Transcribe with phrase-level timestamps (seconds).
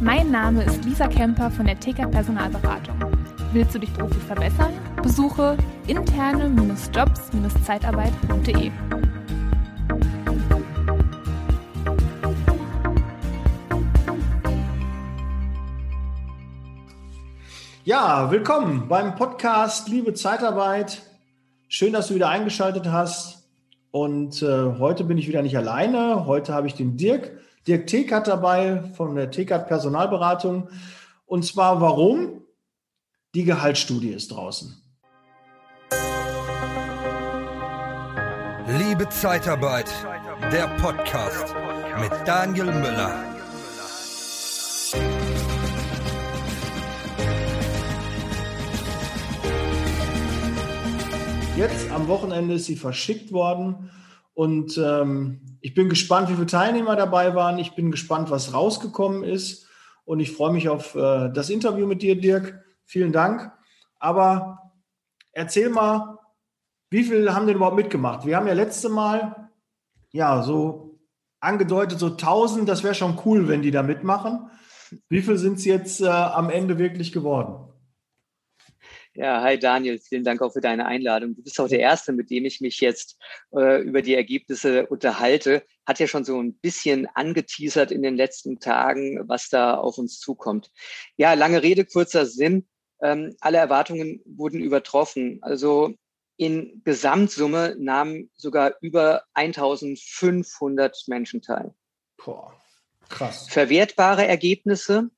[0.00, 2.94] Mein Name ist Lisa Kemper von der TK Personalberatung.
[3.52, 4.72] Willst du dich beruflich verbessern?
[5.02, 5.56] Besuche
[5.88, 8.70] interne-jobs-zeitarbeit.de.
[17.84, 21.02] Ja, willkommen beim Podcast Liebe Zeitarbeit.
[21.66, 23.48] Schön, dass du wieder eingeschaltet hast.
[23.90, 26.26] Und äh, heute bin ich wieder nicht alleine.
[26.26, 27.32] Heute habe ich den Dirk,
[27.68, 30.70] Dirk Tekert dabei von der Tekert Personalberatung.
[31.26, 32.40] Und zwar warum?
[33.34, 34.82] Die Gehaltsstudie ist draußen.
[38.78, 39.90] Liebe Zeitarbeit,
[40.50, 41.54] der Podcast
[42.00, 43.22] mit Daniel Müller.
[51.54, 53.90] Jetzt am Wochenende ist sie verschickt worden
[54.38, 57.58] und ähm, ich bin gespannt, wie viele Teilnehmer dabei waren.
[57.58, 59.66] Ich bin gespannt, was rausgekommen ist
[60.04, 62.62] und ich freue mich auf äh, das Interview mit dir, Dirk.
[62.84, 63.50] Vielen Dank.
[63.98, 64.70] Aber
[65.32, 66.20] erzähl mal,
[66.88, 68.26] wie viele haben denn überhaupt mitgemacht?
[68.26, 69.50] Wir haben ja letzte Mal
[70.12, 71.00] ja so
[71.40, 74.50] angedeutet, so 1000, das wäre schon cool, wenn die da mitmachen.
[75.08, 77.67] Wie viele sind es jetzt äh, am Ende wirklich geworden?
[79.20, 81.34] Ja, hi Daniel, vielen Dank auch für deine Einladung.
[81.34, 83.18] Du bist auch der Erste, mit dem ich mich jetzt
[83.52, 85.64] äh, über die Ergebnisse unterhalte.
[85.84, 90.20] Hat ja schon so ein bisschen angeteasert in den letzten Tagen, was da auf uns
[90.20, 90.70] zukommt.
[91.16, 92.68] Ja, lange Rede, kurzer Sinn.
[93.02, 95.40] Ähm, alle Erwartungen wurden übertroffen.
[95.42, 95.96] Also
[96.36, 101.74] in Gesamtsumme nahmen sogar über 1500 Menschen teil.
[102.24, 102.54] Boah,
[103.08, 103.48] krass.
[103.48, 105.10] Verwertbare Ergebnisse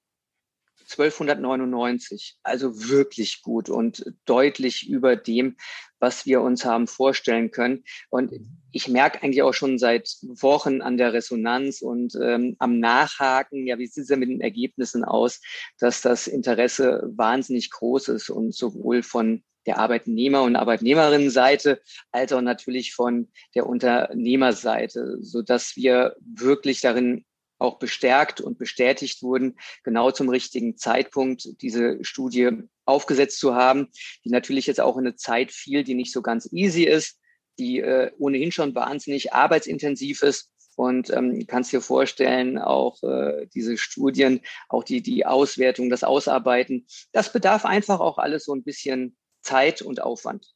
[0.90, 2.36] 1299.
[2.42, 5.56] Also wirklich gut und deutlich über dem,
[5.98, 7.84] was wir uns haben vorstellen können.
[8.08, 8.32] Und
[8.72, 13.78] ich merke eigentlich auch schon seit Wochen an der Resonanz und ähm, am Nachhaken, ja,
[13.78, 15.40] wie sieht es denn mit den Ergebnissen aus,
[15.78, 22.40] dass das Interesse wahnsinnig groß ist und sowohl von der Arbeitnehmer- und Arbeitnehmerinnenseite als auch
[22.40, 27.24] natürlich von der Unternehmerseite, so dass wir wirklich darin
[27.60, 32.50] auch bestärkt und bestätigt wurden, genau zum richtigen Zeitpunkt diese Studie
[32.84, 33.88] aufgesetzt zu haben,
[34.24, 37.18] die natürlich jetzt auch in eine Zeit fiel, die nicht so ganz easy ist,
[37.58, 40.50] die äh, ohnehin schon wahnsinnig arbeitsintensiv ist.
[40.76, 46.86] Und ähm, kannst dir vorstellen, auch äh, diese Studien, auch die, die Auswertung, das Ausarbeiten,
[47.12, 50.46] das bedarf einfach auch alles so ein bisschen Zeit und Aufwand.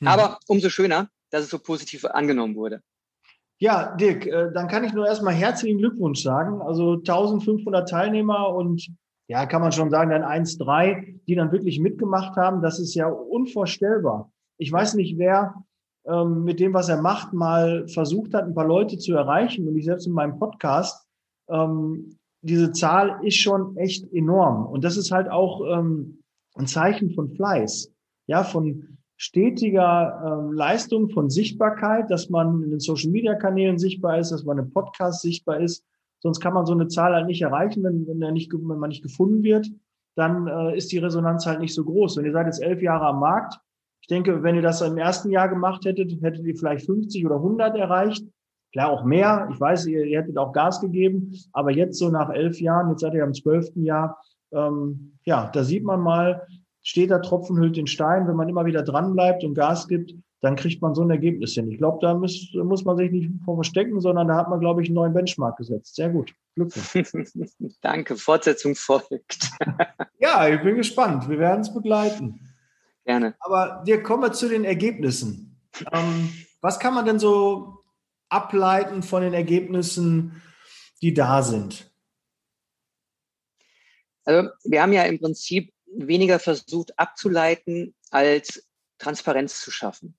[0.00, 0.08] Mhm.
[0.08, 2.82] Aber umso schöner, dass es so positiv angenommen wurde.
[3.60, 6.62] Ja, Dirk, äh, dann kann ich nur erstmal herzlichen Glückwunsch sagen.
[6.62, 8.88] Also 1500 Teilnehmer und
[9.28, 12.62] ja, kann man schon sagen, dann 1,3, die dann wirklich mitgemacht haben.
[12.62, 14.30] Das ist ja unvorstellbar.
[14.58, 15.54] Ich weiß nicht, wer
[16.06, 19.68] ähm, mit dem, was er macht, mal versucht hat, ein paar Leute zu erreichen.
[19.68, 21.06] Und ich selbst in meinem Podcast,
[21.50, 24.66] ähm, diese Zahl ist schon echt enorm.
[24.66, 26.20] Und das ist halt auch ähm,
[26.54, 27.92] ein Zeichen von Fleiß,
[28.28, 34.44] ja, von stetiger äh, Leistung von Sichtbarkeit, dass man in den Social-Media-Kanälen sichtbar ist, dass
[34.44, 35.84] man im Podcast sichtbar ist.
[36.20, 38.88] Sonst kann man so eine Zahl halt nicht erreichen, wenn, wenn, er nicht, wenn man
[38.88, 39.68] nicht gefunden wird.
[40.14, 42.16] Dann äh, ist die Resonanz halt nicht so groß.
[42.16, 43.58] Wenn ihr seid jetzt elf Jahre am Markt,
[44.00, 47.36] ich denke, wenn ihr das im ersten Jahr gemacht hättet, hättet ihr vielleicht 50 oder
[47.36, 48.24] 100 erreicht.
[48.72, 49.48] Klar, auch mehr.
[49.52, 51.32] Ich weiß, ihr, ihr hättet auch Gas gegeben.
[51.52, 54.16] Aber jetzt so nach elf Jahren, jetzt seid ihr am zwölften Jahr,
[54.52, 56.46] ähm, ja, da sieht man mal,
[56.82, 58.26] steht der Tropfen hüllt den Stein.
[58.26, 61.54] Wenn man immer wieder dran bleibt und Gas gibt, dann kriegt man so ein Ergebnis
[61.54, 61.70] hin.
[61.70, 64.82] Ich glaube, da muss, muss man sich nicht vor verstecken, sondern da hat man, glaube
[64.82, 65.96] ich, einen neuen Benchmark gesetzt.
[65.96, 66.32] Sehr gut.
[66.54, 67.12] Glückwunsch.
[67.80, 68.16] Danke.
[68.16, 69.50] Fortsetzung folgt.
[70.18, 71.28] ja, ich bin gespannt.
[71.28, 72.40] Wir werden es begleiten.
[73.04, 73.34] Gerne.
[73.40, 75.58] Aber wir kommen zu den Ergebnissen.
[75.92, 76.30] Ähm,
[76.60, 77.78] was kann man denn so
[78.28, 80.42] ableiten von den Ergebnissen,
[81.02, 81.90] die da sind?
[84.24, 88.66] Also wir haben ja im Prinzip weniger versucht abzuleiten, als
[88.98, 90.16] Transparenz zu schaffen.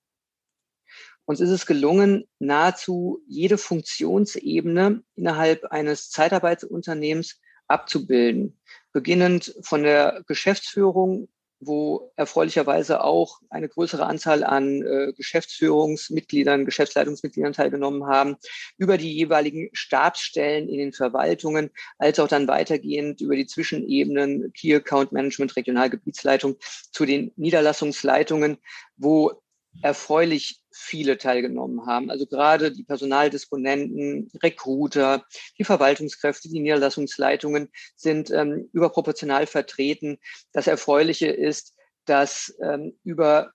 [1.24, 8.60] Uns ist es gelungen, nahezu jede Funktionsebene innerhalb eines Zeitarbeitsunternehmens abzubilden,
[8.92, 11.28] beginnend von der Geschäftsführung
[11.60, 18.36] wo erfreulicherweise auch eine größere Anzahl an äh, Geschäftsführungsmitgliedern, Geschäftsleitungsmitgliedern teilgenommen haben,
[18.78, 24.74] über die jeweiligen Stabsstellen in den Verwaltungen, als auch dann weitergehend über die Zwischenebenen Key
[24.74, 26.56] Account Management, Regionalgebietsleitung
[26.92, 28.58] zu den Niederlassungsleitungen,
[28.96, 29.42] wo
[29.82, 32.10] erfreulich viele teilgenommen haben.
[32.10, 35.24] Also gerade die Personaldisponenten, Recruiter,
[35.58, 40.18] die Verwaltungskräfte, die Niederlassungsleitungen sind ähm, überproportional vertreten.
[40.52, 41.74] Das Erfreuliche ist,
[42.04, 43.52] dass ähm, über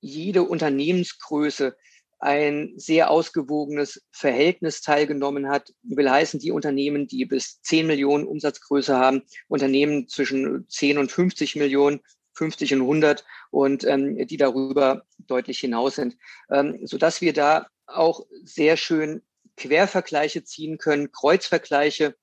[0.00, 1.76] jede Unternehmensgröße
[2.20, 5.72] ein sehr ausgewogenes Verhältnis teilgenommen hat.
[5.82, 11.54] Will heißen, die Unternehmen, die bis 10 Millionen Umsatzgröße haben, Unternehmen zwischen 10 und 50
[11.56, 12.00] Millionen,
[12.38, 16.16] 50 und 100 und ähm, die darüber deutlich hinaus sind,
[16.50, 19.22] ähm, sodass wir da auch sehr schön
[19.56, 22.14] Quervergleiche ziehen können, Kreuzvergleiche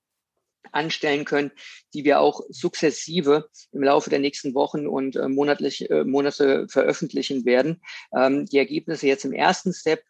[0.71, 1.51] anstellen können,
[1.94, 7.45] die wir auch sukzessive im Laufe der nächsten Wochen und äh, monatlich, äh, Monate veröffentlichen
[7.45, 7.81] werden.
[8.15, 10.03] Ähm, die Ergebnisse jetzt im ersten Step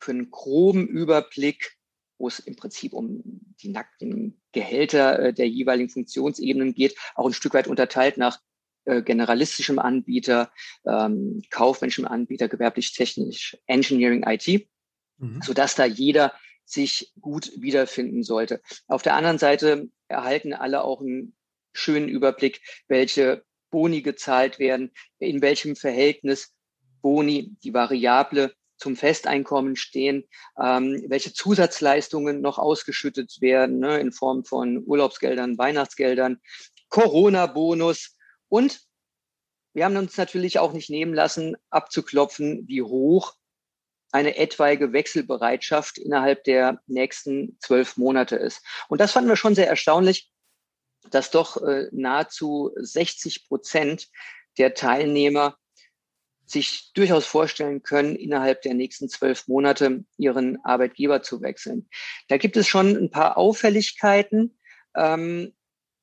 [0.00, 1.76] für einen groben Überblick,
[2.18, 3.22] wo es im Prinzip um
[3.60, 8.40] die nackten Gehälter äh, der jeweiligen Funktionsebenen geht, auch ein Stück weit unterteilt nach
[8.86, 10.50] äh, generalistischem Anbieter,
[10.86, 14.68] ähm, kaufmännischem Anbieter, gewerblich-technisch, Engineering, IT,
[15.18, 15.42] mhm.
[15.42, 16.32] sodass da jeder
[16.64, 18.60] sich gut wiederfinden sollte.
[18.88, 21.34] Auf der anderen Seite erhalten alle auch einen
[21.72, 26.54] schönen Überblick, welche Boni gezahlt werden, in welchem Verhältnis
[27.02, 30.24] Boni, die Variable zum Festeinkommen stehen,
[30.62, 36.40] ähm, welche Zusatzleistungen noch ausgeschüttet werden ne, in Form von Urlaubsgeldern, Weihnachtsgeldern,
[36.88, 38.15] Corona-Bonus
[38.48, 38.80] und
[39.72, 43.34] wir haben uns natürlich auch nicht nehmen lassen, abzuklopfen, wie hoch
[44.12, 48.62] eine etwaige Wechselbereitschaft innerhalb der nächsten zwölf Monate ist.
[48.88, 50.30] Und das fanden wir schon sehr erstaunlich,
[51.10, 54.08] dass doch äh, nahezu 60 Prozent
[54.58, 55.58] der Teilnehmer
[56.46, 61.88] sich durchaus vorstellen können, innerhalb der nächsten zwölf Monate ihren Arbeitgeber zu wechseln.
[62.28, 64.56] Da gibt es schon ein paar Auffälligkeiten.
[64.94, 65.55] Ähm,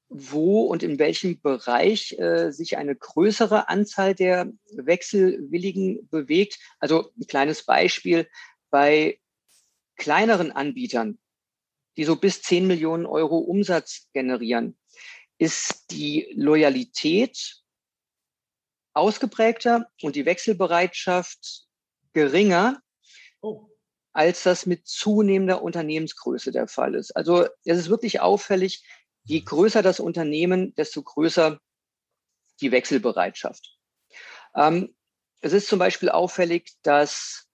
[0.10, 6.60] wo und in welchem Bereich äh, sich eine größere Anzahl der Wechselwilligen bewegt.
[6.80, 8.28] Also ein kleines Beispiel
[8.70, 9.20] bei
[9.96, 11.20] kleineren Anbietern,
[11.98, 14.78] die so bis 10 Millionen Euro Umsatz generieren,
[15.38, 17.64] ist die Loyalität
[18.94, 21.66] ausgeprägter und die Wechselbereitschaft
[22.14, 22.82] geringer,
[23.42, 23.68] oh.
[24.12, 27.16] als das mit zunehmender Unternehmensgröße der Fall ist.
[27.16, 28.84] Also es ist wirklich auffällig,
[29.26, 31.60] Je größer das Unternehmen, desto größer
[32.62, 33.78] die Wechselbereitschaft.
[34.56, 34.96] Ähm,
[35.42, 37.48] es ist zum Beispiel auffällig, dass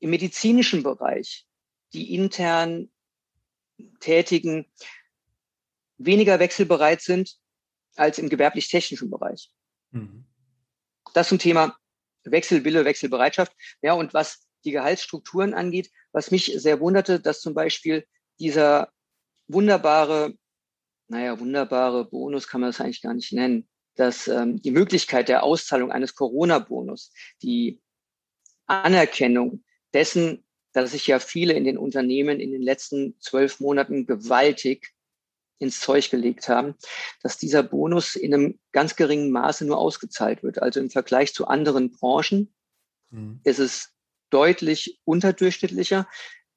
[0.00, 1.46] im medizinischen Bereich
[1.92, 2.90] die intern
[4.00, 4.70] Tätigen
[5.96, 7.38] weniger wechselbereit sind
[7.96, 9.50] als im gewerblich-technischen Bereich.
[9.90, 10.26] Mhm.
[11.14, 11.76] Das zum Thema
[12.24, 13.52] Wechselwille, Wechselbereitschaft.
[13.82, 18.06] Ja, und was die Gehaltsstrukturen angeht, was mich sehr wunderte, dass zum Beispiel
[18.38, 18.92] dieser
[19.46, 20.34] wunderbare
[21.08, 25.42] naja, wunderbare Bonus kann man das eigentlich gar nicht nennen, dass ähm, die Möglichkeit der
[25.42, 27.12] Auszahlung eines Corona-Bonus,
[27.42, 27.80] die
[28.66, 34.94] Anerkennung dessen, dass sich ja viele in den Unternehmen in den letzten zwölf Monaten gewaltig
[35.58, 36.76] ins Zeug gelegt haben,
[37.22, 40.62] dass dieser Bonus in einem ganz geringen Maße nur ausgezahlt wird.
[40.62, 42.54] Also im Vergleich zu anderen Branchen
[43.10, 43.40] mhm.
[43.42, 43.92] ist es
[44.30, 46.06] deutlich unterdurchschnittlicher.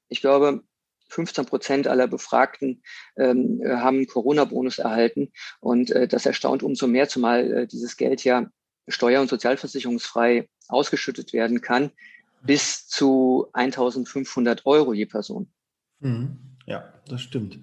[0.08, 0.64] Ich glaube,
[1.12, 2.82] 15 Prozent aller Befragten
[3.18, 5.32] ähm, haben Corona-Bonus erhalten.
[5.60, 8.48] Und äh, das erstaunt umso mehr, zumal äh, dieses Geld ja
[8.88, 11.92] steuer- und sozialversicherungsfrei ausgeschüttet werden kann,
[12.44, 15.52] bis zu 1500 Euro je Person.
[16.00, 16.38] Mhm.
[16.66, 17.60] Ja, das stimmt.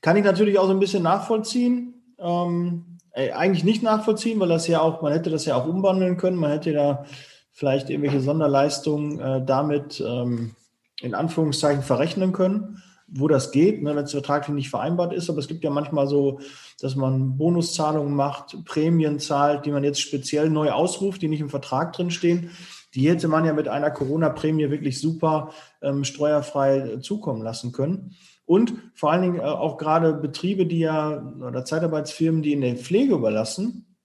[0.00, 1.94] Kann ich natürlich auch so ein bisschen nachvollziehen.
[2.18, 6.16] Ähm, äh, eigentlich nicht nachvollziehen, weil das ja auch, man hätte das ja auch umwandeln
[6.16, 6.36] können.
[6.36, 7.04] Man hätte da
[7.52, 10.56] vielleicht irgendwelche Sonderleistungen äh, damit ähm,
[11.02, 15.28] in Anführungszeichen verrechnen können, wo das geht, ne, wenn es vertraglich nicht vereinbart ist.
[15.28, 16.40] Aber es gibt ja manchmal so,
[16.80, 21.50] dass man Bonuszahlungen macht, Prämien zahlt, die man jetzt speziell neu ausruft, die nicht im
[21.50, 22.50] Vertrag drin stehen.
[22.94, 25.50] Die hätte man ja mit einer Corona-Prämie wirklich super
[25.82, 28.14] ähm, steuerfrei zukommen lassen können.
[28.44, 32.76] Und vor allen Dingen äh, auch gerade Betriebe, die ja, oder Zeitarbeitsfirmen, die in der
[32.76, 33.96] Pflege überlassen,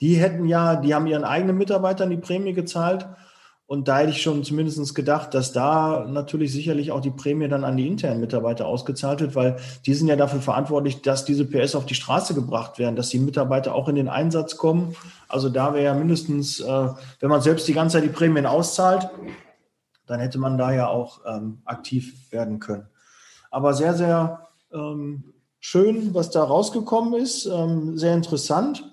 [0.00, 3.06] die hätten ja, die haben ihren eigenen Mitarbeitern die Prämie gezahlt
[3.72, 7.64] und da hätte ich schon zumindest gedacht, dass da natürlich sicherlich auch die Prämie dann
[7.64, 11.74] an die internen Mitarbeiter ausgezahlt wird, weil die sind ja dafür verantwortlich, dass diese PS
[11.74, 14.94] auf die Straße gebracht werden, dass die Mitarbeiter auch in den Einsatz kommen.
[15.26, 16.88] Also da wäre ja mindestens, äh,
[17.20, 19.08] wenn man selbst die ganze Zeit die Prämien auszahlt,
[20.04, 22.88] dann hätte man da ja auch ähm, aktiv werden können.
[23.50, 28.84] Aber sehr, sehr ähm, schön, was da rausgekommen ist, ähm, sehr interessant.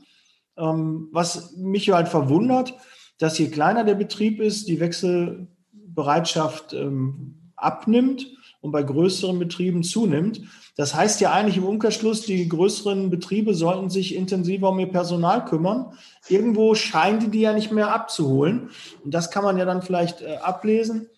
[0.56, 2.74] Ähm, was mich halt verwundert,
[3.20, 8.26] dass je kleiner der Betrieb ist, die Wechselbereitschaft ähm, abnimmt
[8.62, 10.42] und bei größeren Betrieben zunimmt.
[10.76, 15.46] Das heißt ja eigentlich im Umkehrschluss, die größeren Betriebe sollten sich intensiver um ihr Personal
[15.46, 15.94] kümmern.
[16.30, 18.70] Irgendwo scheinen die ja nicht mehr abzuholen.
[19.04, 21.10] Und das kann man ja dann vielleicht äh, ablesen,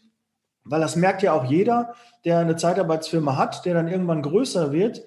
[0.63, 1.93] weil das merkt ja auch jeder,
[2.25, 5.03] der eine Zeitarbeitsfirma hat, der dann irgendwann größer wird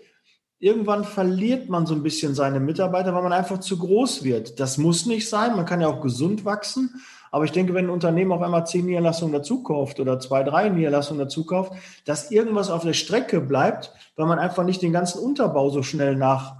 [0.58, 4.61] irgendwann verliert man so ein bisschen seine Mitarbeiter, weil man einfach zu groß wird.
[4.61, 5.56] Das muss nicht sein.
[5.56, 7.02] Man kann ja auch gesund wachsen.
[7.30, 11.18] Aber ich denke, wenn ein Unternehmen auf einmal zehn Niederlassungen dazukauft oder zwei, drei Niederlassungen
[11.18, 11.73] dazukauft,
[12.04, 16.14] dass irgendwas auf der Strecke bleibt, weil man einfach nicht den ganzen Unterbau so schnell
[16.14, 16.56] nachziehen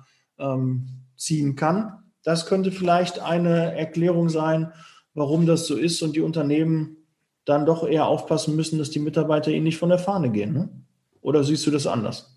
[1.48, 2.02] ähm, kann.
[2.24, 4.72] Das könnte vielleicht eine Erklärung sein,
[5.14, 6.96] warum das so ist und die Unternehmen
[7.44, 10.52] dann doch eher aufpassen müssen, dass die Mitarbeiter ihnen nicht von der Fahne gehen.
[10.52, 10.68] Ne?
[11.20, 12.33] Oder siehst du das anders?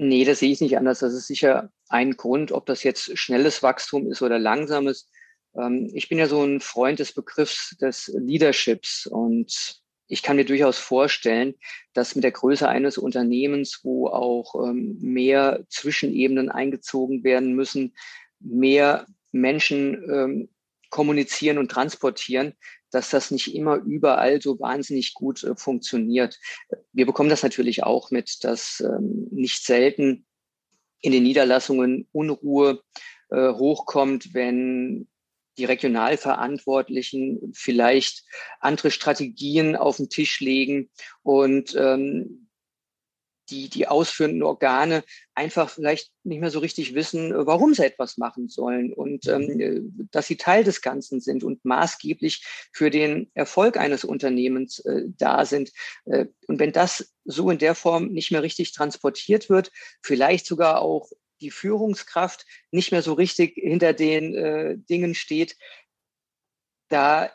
[0.00, 1.00] Nee, das sehe ich nicht anders.
[1.00, 5.10] Das ist sicher ein Grund, ob das jetzt schnelles Wachstum ist oder langsames.
[5.56, 10.44] Ähm, ich bin ja so ein Freund des Begriffs des Leaderships und ich kann mir
[10.44, 11.56] durchaus vorstellen,
[11.94, 17.96] dass mit der Größe eines Unternehmens, wo auch ähm, mehr Zwischenebenen eingezogen werden müssen,
[18.38, 20.48] mehr Menschen ähm,
[20.90, 22.54] kommunizieren und transportieren,
[22.90, 26.38] dass das nicht immer überall so wahnsinnig gut äh, funktioniert.
[26.92, 30.26] Wir bekommen das natürlich auch mit, dass ähm, nicht selten
[31.00, 32.82] in den Niederlassungen Unruhe
[33.30, 35.08] äh, hochkommt, wenn
[35.58, 38.24] die Regionalverantwortlichen vielleicht
[38.60, 40.88] andere Strategien auf den Tisch legen
[41.22, 42.47] und ähm,
[43.50, 48.48] die, die ausführenden Organe einfach vielleicht nicht mehr so richtig wissen, warum sie etwas machen
[48.48, 54.04] sollen und ähm, dass sie Teil des Ganzen sind und maßgeblich für den Erfolg eines
[54.04, 55.72] Unternehmens äh, da sind.
[56.04, 59.70] Äh, und wenn das so in der Form nicht mehr richtig transportiert wird,
[60.02, 65.56] vielleicht sogar auch die Führungskraft nicht mehr so richtig hinter den äh, Dingen steht,
[66.88, 67.30] da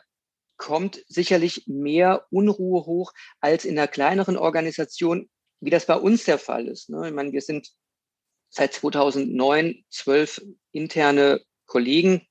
[0.56, 5.28] kommt sicherlich mehr Unruhe hoch als in einer kleineren Organisation,
[5.60, 6.90] wie das bei uns der Fall ist.
[6.90, 7.08] Ne?
[7.08, 7.70] Ich meine, wir sind
[8.50, 10.40] seit 2009 zwölf
[10.72, 12.26] interne Kollegen.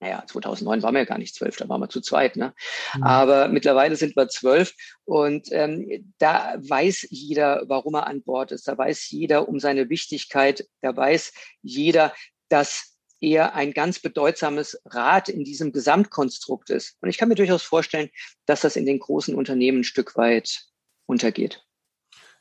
[0.00, 2.36] Naja, 2009 waren wir ja gar nicht zwölf, da waren wir zu zweit.
[2.36, 2.54] Ne?
[2.94, 3.02] Mhm.
[3.02, 8.68] Aber mittlerweile sind wir zwölf und ähm, da weiß jeder, warum er an Bord ist.
[8.68, 10.66] Da weiß jeder um seine Wichtigkeit.
[10.82, 11.32] Da weiß
[11.62, 12.14] jeder,
[12.48, 16.96] dass er ein ganz bedeutsames Rad in diesem Gesamtkonstrukt ist.
[17.00, 18.10] Und ich kann mir durchaus vorstellen,
[18.46, 20.66] dass das in den großen Unternehmen ein Stück weit
[21.06, 21.64] untergeht.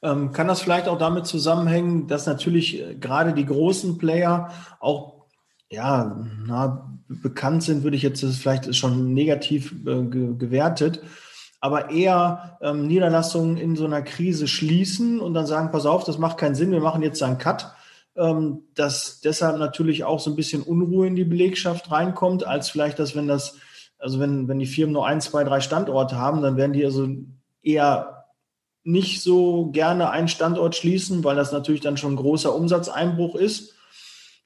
[0.07, 5.25] Ähm, kann das vielleicht auch damit zusammenhängen, dass natürlich äh, gerade die großen Player auch
[5.69, 11.01] ja, na, bekannt sind, würde ich jetzt, vielleicht ist schon negativ äh, ge gewertet,
[11.59, 16.17] aber eher ähm, Niederlassungen in so einer Krise schließen und dann sagen, pass auf, das
[16.17, 17.73] macht keinen Sinn, wir machen jetzt einen Cut,
[18.15, 22.99] ähm, dass deshalb natürlich auch so ein bisschen Unruhe in die Belegschaft reinkommt, als vielleicht,
[22.99, 23.57] dass wenn das,
[23.99, 27.09] also wenn, wenn die Firmen nur ein, zwei, drei Standorte haben, dann werden die also
[27.61, 28.16] eher
[28.87, 33.73] nicht so gerne einen Standort schließen, weil das natürlich dann schon ein großer Umsatzeinbruch ist,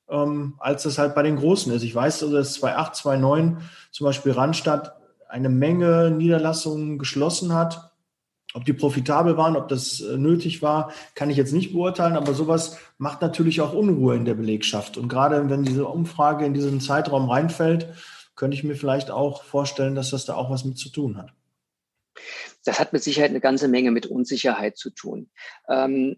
[0.10, 1.84] ähm, als das halt bei den Großen ist.
[1.84, 3.58] Ich weiß, also dass 2008, 2009
[3.92, 4.96] zum Beispiel Randstadt
[5.30, 7.92] eine Menge Niederlassungen geschlossen hat.
[8.56, 12.34] Ob die profitabel waren, ob das äh, nötig war, kann ich jetzt nicht beurteilen, aber
[12.34, 14.98] sowas macht natürlich auch Unruhe in der Belegschaft.
[14.98, 17.88] Und gerade wenn diese Umfrage in diesen Zeitraum reinfällt,
[18.36, 21.32] könnte ich mir vielleicht auch vorstellen, dass das da auch was mit zu tun hat.
[22.66, 25.30] Das hat mit Sicherheit eine ganze Menge mit Unsicherheit zu tun.
[25.70, 26.18] Ähm,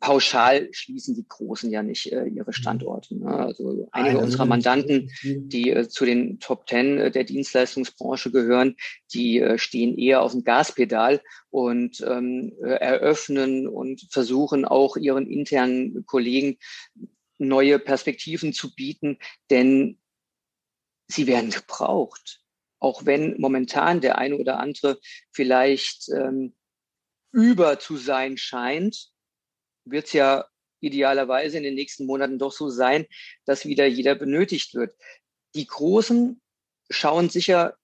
[0.00, 2.52] pauschal schließen die Großen ja nicht äh, ihre mhm.
[2.52, 3.16] Standorte.
[3.16, 3.28] Ne?
[3.28, 8.76] Also einige unserer Mandanten, die äh, zu den Top Ten äh, der Dienstleistungsbranche gehören,
[9.12, 11.20] die äh, stehen eher auf dem Gaspedal
[11.50, 16.58] und ähm, äh, eröffnen und versuchen auch ihren internen Kollegen
[17.38, 19.18] neue Perspektiven zu bieten,
[19.50, 19.98] denn
[21.06, 22.40] sie werden gebraucht
[22.80, 24.98] auch wenn momentan der eine oder andere
[25.32, 26.54] vielleicht ähm,
[27.32, 29.10] über zu sein scheint,
[29.84, 30.46] wird es ja
[30.80, 33.06] idealerweise in den nächsten Monaten doch so sein,
[33.44, 34.94] dass wieder jeder benötigt wird.
[35.54, 36.40] Die Großen
[36.90, 37.77] schauen sicher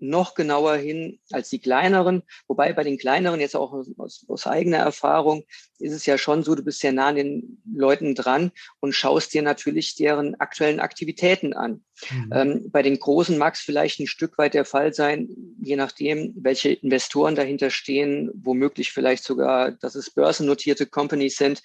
[0.00, 2.22] noch genauer hin als die kleineren.
[2.48, 5.44] Wobei bei den kleineren jetzt auch aus, aus, eigener Erfahrung
[5.78, 9.32] ist es ja schon so, du bist ja nah an den Leuten dran und schaust
[9.34, 11.84] dir natürlich deren aktuellen Aktivitäten an.
[12.10, 12.32] Mhm.
[12.34, 15.28] Ähm, bei den großen mag es vielleicht ein Stück weit der Fall sein,
[15.60, 21.62] je nachdem, welche Investoren dahinter stehen, womöglich vielleicht sogar, dass es börsennotierte Companies sind,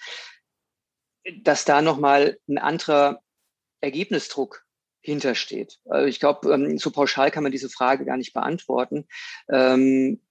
[1.42, 3.22] dass da nochmal ein anderer
[3.82, 4.65] Ergebnisdruck
[5.06, 5.80] hintersteht.
[5.86, 9.08] Also ich glaube, ähm, so pauschal kann man diese Frage gar nicht beantworten.
[9.50, 10.22] Ähm,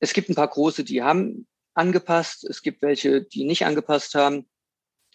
[0.00, 2.44] es gibt ein paar große, die haben angepasst.
[2.44, 4.48] Es gibt welche, die nicht angepasst haben.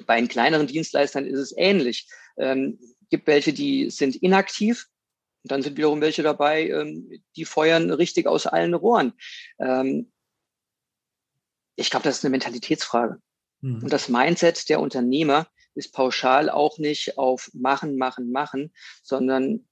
[0.05, 2.07] Bei den kleineren Dienstleistern ist es ähnlich.
[2.37, 4.87] Ähm, gibt welche, die sind inaktiv.
[5.43, 9.13] Und dann sind wiederum welche dabei, ähm, die feuern richtig aus allen Rohren.
[9.59, 10.11] Ähm,
[11.75, 13.21] ich glaube, das ist eine Mentalitätsfrage.
[13.61, 13.83] Mhm.
[13.83, 18.73] Und das Mindset der Unternehmer ist pauschal auch nicht auf machen, machen, machen,
[19.03, 19.67] sondern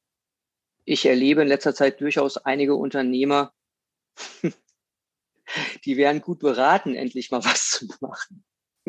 [0.85, 3.53] ich erlebe in letzter Zeit durchaus einige Unternehmer,
[5.85, 8.45] die wären gut beraten, endlich mal was zu machen.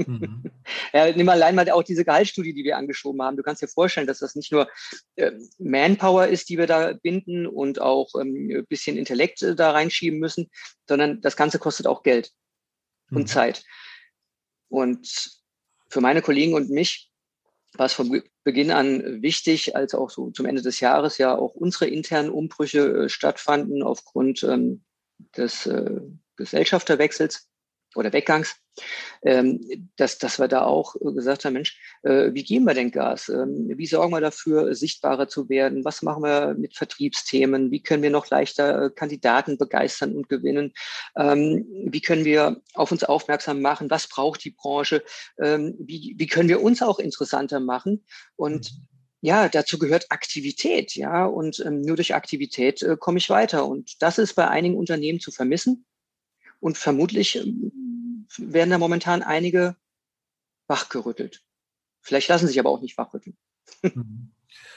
[0.06, 0.44] Mhm.
[0.92, 3.36] ja, nimm allein mal auch diese Gehaltsstudie, die wir angeschoben haben.
[3.36, 4.68] Du kannst dir vorstellen, dass das nicht nur
[5.16, 9.72] äh, Manpower ist, die wir da binden und auch ähm, ein bisschen Intellekt äh, da
[9.72, 10.50] reinschieben müssen,
[10.88, 12.30] sondern das Ganze kostet auch Geld
[13.10, 13.26] und mhm.
[13.26, 13.64] Zeit.
[14.68, 15.40] Und
[15.88, 17.10] für meine Kollegen und mich
[17.74, 21.54] war es von Beginn an wichtig, als auch so zum Ende des Jahres ja auch
[21.54, 24.84] unsere internen Umbrüche äh, stattfanden aufgrund ähm,
[25.36, 26.00] des äh,
[26.36, 27.48] Gesellschafterwechsels
[27.94, 28.56] oder Weggangs,
[29.96, 33.28] dass, dass wir da auch gesagt haben, Mensch, äh, wie geben wir denn Gas?
[33.28, 35.84] Ähm, wie sorgen wir dafür, sichtbarer zu werden?
[35.84, 37.70] Was machen wir mit Vertriebsthemen?
[37.70, 40.72] Wie können wir noch leichter äh, Kandidaten begeistern und gewinnen?
[41.16, 43.90] Ähm, wie können wir auf uns aufmerksam machen?
[43.90, 45.02] Was braucht die Branche?
[45.40, 48.04] Ähm, wie, wie können wir uns auch interessanter machen?
[48.36, 48.86] Und mhm.
[49.20, 53.66] ja, dazu gehört Aktivität, ja, und ähm, nur durch Aktivität äh, komme ich weiter.
[53.66, 55.84] Und das ist bei einigen Unternehmen zu vermissen.
[56.60, 57.72] Und vermutlich ähm,
[58.36, 59.76] werden da momentan einige
[60.66, 61.42] wachgerüttelt.
[62.00, 63.36] Vielleicht lassen sich aber auch nicht wachrütteln.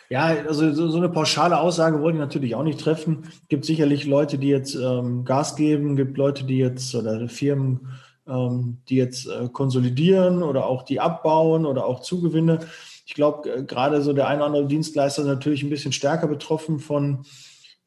[0.09, 3.31] Ja, also so, so, eine pauschale Aussage wollte ich natürlich auch nicht treffen.
[3.47, 7.93] Gibt sicherlich Leute, die jetzt ähm, Gas geben, gibt Leute, die jetzt oder Firmen,
[8.27, 12.59] ähm, die jetzt äh, konsolidieren oder auch die abbauen oder auch Zugewinne.
[13.05, 16.27] Ich glaube, äh, gerade so der eine oder andere Dienstleister ist natürlich ein bisschen stärker
[16.27, 17.25] betroffen von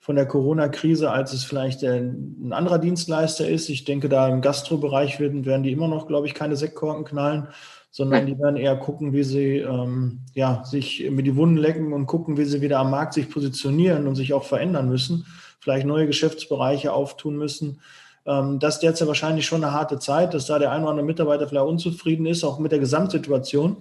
[0.05, 3.71] von der Corona-Krise, als es vielleicht ein anderer Dienstleister ist.
[3.71, 7.49] Ich denke, da im Gastrobereich werden, werden die immer noch, glaube ich, keine Sektkorken knallen,
[7.91, 12.05] sondern die werden eher gucken, wie sie ähm, ja, sich mit die Wunden lecken und
[12.05, 15.25] gucken, wie sie wieder am Markt sich positionieren und sich auch verändern müssen,
[15.59, 17.81] vielleicht neue Geschäftsbereiche auftun müssen.
[18.27, 21.07] Ähm, das ist derzeit wahrscheinlich schon eine harte Zeit, dass da der ein oder andere
[21.07, 23.79] Mitarbeiter vielleicht unzufrieden ist, auch mit der Gesamtsituation.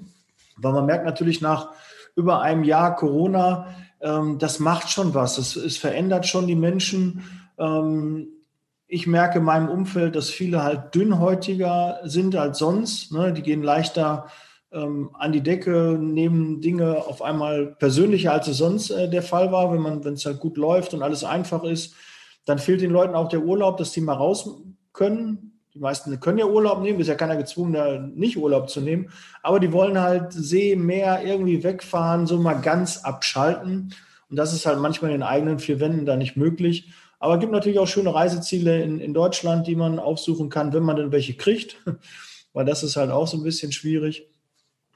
[0.56, 1.72] Weil man merkt natürlich nach
[2.15, 5.38] über einem Jahr Corona, ähm, das macht schon was.
[5.38, 7.24] Es, es verändert schon die Menschen.
[7.57, 8.27] Ähm,
[8.86, 13.12] ich merke in meinem Umfeld, dass viele halt dünnhäutiger sind als sonst.
[13.12, 13.33] Ne?
[13.33, 14.27] Die gehen leichter
[14.72, 19.51] ähm, an die Decke, nehmen Dinge auf einmal persönlicher, als es sonst äh, der Fall
[19.51, 19.72] war.
[19.72, 21.95] Wenn man, wenn es halt gut läuft und alles einfach ist,
[22.45, 25.52] dann fehlt den Leuten auch der Urlaub, dass die mal raus können.
[25.74, 29.10] Die meisten können ja Urlaub nehmen, ist ja keiner gezwungen, da nicht Urlaub zu nehmen.
[29.42, 33.94] Aber die wollen halt See, Meer irgendwie wegfahren, so mal ganz abschalten.
[34.29, 36.92] Und das ist halt manchmal in den eigenen vier Wänden da nicht möglich.
[37.20, 40.83] Aber es gibt natürlich auch schöne Reiseziele in, in Deutschland, die man aufsuchen kann, wenn
[40.83, 41.77] man denn welche kriegt.
[42.53, 44.27] Weil das ist halt auch so ein bisschen schwierig.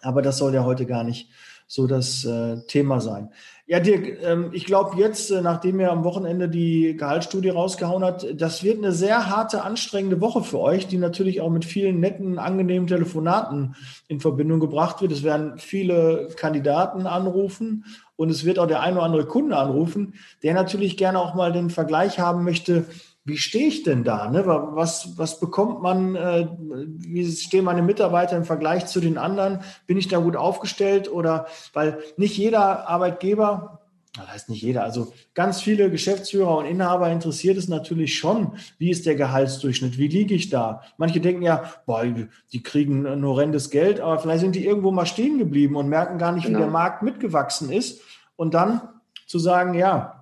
[0.01, 1.29] Aber das soll ja heute gar nicht
[1.67, 3.29] so das äh, Thema sein.
[3.65, 8.25] Ja, Dirk, ähm, ich glaube jetzt, äh, nachdem ihr am Wochenende die Gehaltsstudie rausgehauen hat,
[8.39, 12.39] das wird eine sehr harte, anstrengende Woche für euch, die natürlich auch mit vielen netten,
[12.39, 13.75] angenehmen Telefonaten
[14.07, 15.11] in Verbindung gebracht wird.
[15.11, 17.83] Es werden viele Kandidaten anrufen
[18.15, 21.51] und es wird auch der ein oder andere Kunde anrufen, der natürlich gerne auch mal
[21.51, 22.85] den Vergleich haben möchte,
[23.27, 24.29] wie stehe ich denn da?
[24.29, 24.43] Ne?
[24.45, 29.59] Was, was bekommt man, äh, wie stehen meine Mitarbeiter im Vergleich zu den anderen?
[29.85, 31.11] Bin ich da gut aufgestellt?
[31.11, 33.81] Oder weil nicht jeder Arbeitgeber,
[34.15, 38.91] das heißt nicht jeder, also ganz viele Geschäftsführer und Inhaber interessiert es natürlich schon, wie
[38.91, 40.81] ist der Gehaltsdurchschnitt, wie liege ich da?
[40.95, 42.05] Manche denken ja, boah,
[42.53, 46.17] die kriegen ein horrendes Geld, aber vielleicht sind die irgendwo mal stehen geblieben und merken
[46.17, 46.59] gar nicht, genau.
[46.59, 48.01] wie der Markt mitgewachsen ist.
[48.37, 48.81] Und dann
[49.25, 50.16] zu sagen, ja,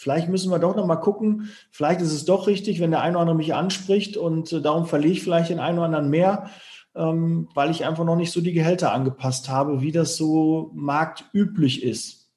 [0.00, 3.16] vielleicht müssen wir doch noch mal gucken, vielleicht ist es doch richtig, wenn der eine
[3.16, 6.48] oder andere mich anspricht und äh, darum verliere ich vielleicht den einen oder anderen mehr,
[6.94, 11.82] ähm, weil ich einfach noch nicht so die Gehälter angepasst habe, wie das so marktüblich
[11.84, 12.30] ist.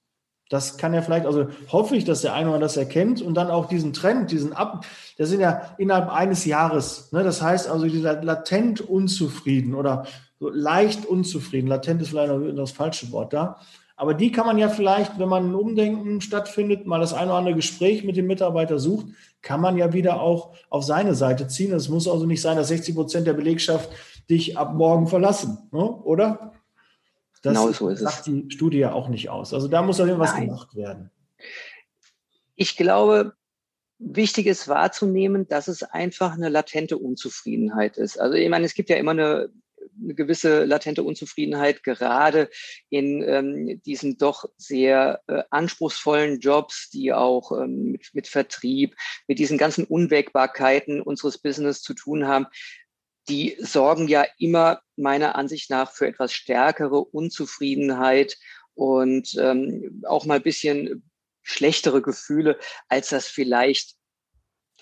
[0.49, 3.34] Das kann ja vielleicht, also hoffe ich, dass der eine oder andere das erkennt und
[3.34, 4.86] dann auch diesen Trend, diesen Ab,
[5.17, 7.13] der sind ja innerhalb eines Jahres.
[7.13, 7.23] Ne?
[7.23, 10.06] Das heißt also, dieser latent unzufrieden oder
[10.38, 13.62] so leicht unzufrieden, latent ist vielleicht noch das falsche Wort da,
[13.95, 17.38] aber die kann man ja vielleicht, wenn man ein Umdenken stattfindet, mal das eine oder
[17.38, 19.08] andere Gespräch mit dem Mitarbeiter sucht,
[19.41, 21.73] kann man ja wieder auch auf seine Seite ziehen.
[21.73, 23.89] Es muss also nicht sein, dass 60 Prozent der Belegschaft
[24.29, 25.84] dich ab morgen verlassen, ne?
[25.84, 26.53] oder?
[27.43, 28.23] Das genau so ist sagt es.
[28.23, 29.53] die Studie ja auch nicht aus.
[29.53, 30.47] Also da muss doch irgendwas Nein.
[30.47, 31.12] gemacht werden.
[32.56, 33.34] Ich glaube,
[33.99, 38.19] wichtig ist wahrzunehmen, dass es einfach eine latente Unzufriedenheit ist.
[38.19, 39.49] Also ich meine, es gibt ja immer eine
[40.02, 42.50] eine gewisse latente Unzufriedenheit, gerade
[42.89, 48.96] in ähm, diesen doch sehr äh, anspruchsvollen Jobs, die auch ähm, mit, mit Vertrieb,
[49.28, 52.48] mit diesen ganzen Unwägbarkeiten unseres Business zu tun haben
[53.30, 58.38] die sorgen ja immer meiner Ansicht nach für etwas stärkere Unzufriedenheit
[58.74, 61.10] und ähm, auch mal ein bisschen
[61.41, 63.96] schlechtere Gefühle, als das vielleicht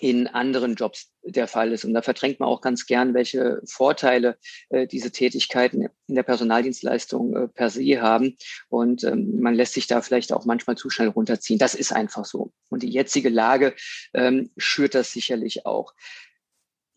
[0.02, 1.84] in anderen Jobs der Fall ist.
[1.84, 4.36] Und da verdrängt man auch ganz gern, welche Vorteile
[4.70, 8.36] äh, diese Tätigkeiten in der Personaldienstleistung äh, per se haben.
[8.68, 11.60] Und ähm, man lässt sich da vielleicht auch manchmal zu schnell runterziehen.
[11.60, 12.52] Das ist einfach so.
[12.68, 13.76] Und die jetzige Lage
[14.12, 15.94] ähm, schürt das sicherlich auch.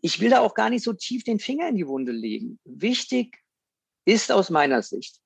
[0.02, 2.60] Ich will da auch gar nicht so tief den Finger in die Wunde legen.
[2.64, 3.38] Wichtig
[4.06, 5.20] ist aus meiner Sicht,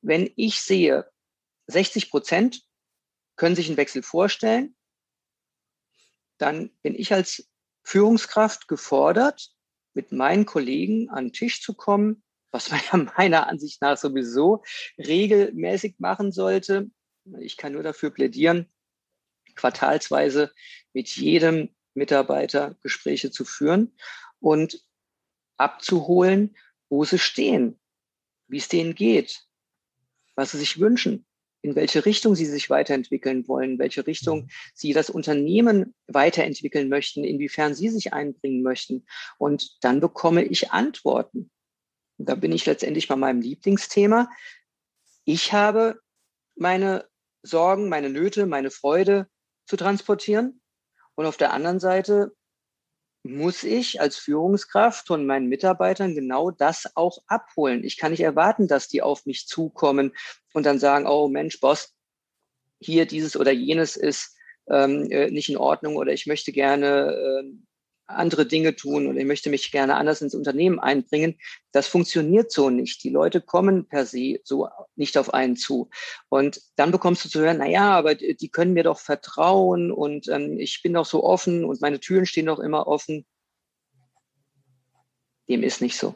[0.00, 1.06] wenn ich sehe,
[1.66, 2.62] 60 Prozent
[3.36, 4.75] können sich einen Wechsel vorstellen,
[6.38, 7.48] dann bin ich als
[7.82, 9.50] Führungskraft gefordert,
[9.94, 14.62] mit meinen Kollegen an den Tisch zu kommen, was man ja meiner Ansicht nach sowieso
[14.98, 16.90] regelmäßig machen sollte.
[17.40, 18.70] Ich kann nur dafür plädieren,
[19.54, 20.52] quartalsweise
[20.92, 23.96] mit jedem Mitarbeiter Gespräche zu führen
[24.38, 24.84] und
[25.56, 26.56] abzuholen,
[26.88, 27.80] wo sie stehen,
[28.48, 29.46] wie es denen geht,
[30.34, 31.25] was sie sich wünschen,
[31.66, 34.48] in welche Richtung sie sich weiterentwickeln wollen, in welche Richtung mhm.
[34.72, 39.04] sie das Unternehmen weiterentwickeln möchten, inwiefern sie sich einbringen möchten.
[39.36, 41.50] Und dann bekomme ich Antworten.
[42.18, 44.30] Und da bin ich letztendlich bei meinem Lieblingsthema.
[45.24, 46.00] Ich habe
[46.54, 47.08] meine
[47.42, 49.26] Sorgen, meine Nöte, meine Freude
[49.66, 50.60] zu transportieren.
[51.16, 52.32] Und auf der anderen Seite
[53.28, 57.84] muss ich als Führungskraft von meinen Mitarbeitern genau das auch abholen.
[57.84, 60.12] Ich kann nicht erwarten, dass die auf mich zukommen
[60.52, 61.94] und dann sagen, oh Mensch, Boss,
[62.80, 64.36] hier dieses oder jenes ist
[64.68, 67.52] ähm, äh, nicht in Ordnung oder ich möchte gerne äh,
[68.06, 71.36] andere Dinge tun oder ich möchte mich gerne anders ins Unternehmen einbringen.
[71.72, 73.02] Das funktioniert so nicht.
[73.04, 75.90] Die Leute kommen per se so nicht auf einen zu.
[76.28, 80.28] Und dann bekommst du zu hören, na ja, aber die können mir doch vertrauen und
[80.28, 83.26] ähm, ich bin doch so offen und meine Türen stehen doch immer offen.
[85.48, 86.14] Dem ist nicht so.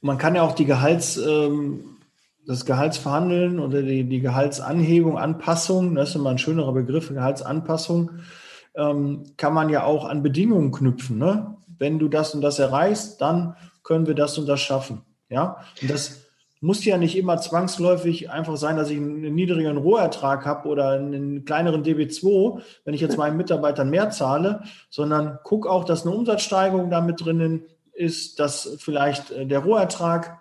[0.00, 1.98] Man kann ja auch die Gehalts, ähm,
[2.46, 8.20] das Gehaltsverhandeln oder die, die Gehaltsanhebung, Anpassung, das ist immer ein schönerer Begriff, Gehaltsanpassung,
[8.74, 11.18] ähm, kann man ja auch an Bedingungen knüpfen.
[11.18, 11.56] Ne?
[11.78, 15.02] Wenn du das und das erreichst, dann können wir das und das schaffen.
[15.28, 16.20] Ja, und das
[16.60, 21.44] muss ja nicht immer zwangsläufig einfach sein, dass ich einen niedrigeren Rohertrag habe oder einen
[21.44, 26.90] kleineren DB2, wenn ich jetzt meinen Mitarbeitern mehr zahle, sondern guck auch, dass eine Umsatzsteigerung
[26.90, 30.40] damit drinnen ist, dass vielleicht äh, der Rohertrag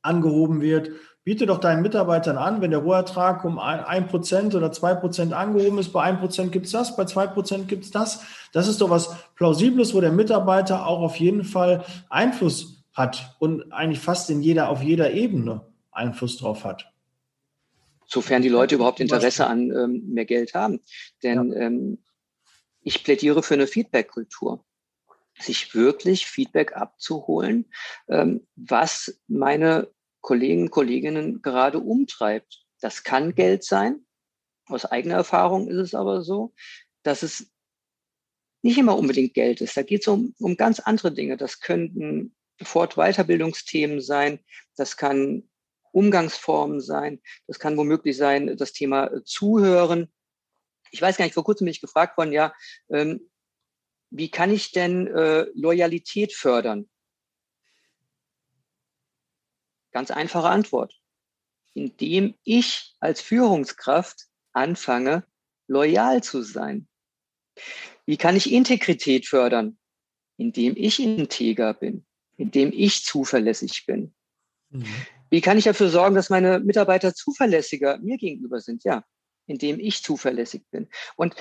[0.00, 0.90] angehoben wird,
[1.24, 5.78] biete doch deinen Mitarbeitern an, wenn der Rohertrag um ein Prozent oder zwei Prozent angehoben
[5.78, 8.22] ist, bei ein Prozent gibt es das, bei zwei Prozent gibt es das.
[8.52, 13.72] Das ist doch was Plausibles, wo der Mitarbeiter auch auf jeden Fall Einfluss hat und
[13.72, 16.92] eigentlich fast in jeder, auf jeder Ebene Einfluss drauf hat.
[18.06, 20.80] Sofern die Leute überhaupt Interesse an ähm, mehr Geld haben.
[21.22, 21.58] Denn ja.
[21.58, 21.98] ähm,
[22.82, 24.62] ich plädiere für eine Feedback-Kultur
[25.38, 27.66] sich wirklich Feedback abzuholen,
[28.08, 29.88] ähm, was meine
[30.24, 32.64] Kollegen, Kolleginnen gerade umtreibt.
[32.80, 34.06] Das kann Geld sein.
[34.66, 36.54] Aus eigener Erfahrung ist es aber so,
[37.02, 37.52] dass es
[38.62, 39.76] nicht immer unbedingt Geld ist.
[39.76, 41.36] Da geht es um, um ganz andere Dinge.
[41.36, 44.40] Das könnten Fort-Weiterbildungsthemen sein.
[44.76, 45.46] Das kann
[45.92, 47.20] Umgangsformen sein.
[47.46, 50.10] Das kann womöglich sein, das Thema Zuhören.
[50.90, 52.54] Ich weiß gar nicht, vor kurzem bin ich gefragt worden, ja,
[52.88, 53.30] ähm,
[54.08, 56.88] wie kann ich denn äh, Loyalität fördern?
[59.94, 60.92] Ganz einfache Antwort.
[61.72, 65.24] Indem ich als Führungskraft anfange,
[65.68, 66.88] loyal zu sein.
[68.04, 69.78] Wie kann ich Integrität fördern?
[70.36, 72.04] Indem ich integer bin,
[72.36, 74.12] indem ich zuverlässig bin.
[74.70, 74.84] Mhm.
[75.30, 78.82] Wie kann ich dafür sorgen, dass meine Mitarbeiter zuverlässiger mir gegenüber sind?
[78.82, 79.04] Ja,
[79.46, 80.88] indem ich zuverlässig bin.
[81.14, 81.36] Und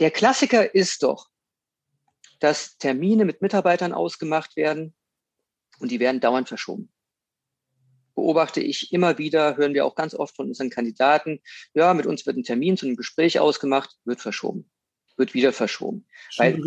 [0.00, 1.28] der Klassiker ist doch,
[2.40, 4.92] dass Termine mit Mitarbeitern ausgemacht werden
[5.78, 6.91] und die werden dauernd verschoben
[8.22, 11.40] beobachte ich immer wieder, hören wir auch ganz oft von unseren Kandidaten,
[11.74, 14.70] ja, mit uns wird ein Termin zu einem Gespräch ausgemacht, wird verschoben,
[15.16, 16.06] wird wieder verschoben.
[16.36, 16.60] Weil,